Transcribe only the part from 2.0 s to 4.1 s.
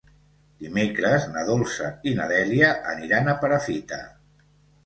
i na Dèlia aniran a Perafita.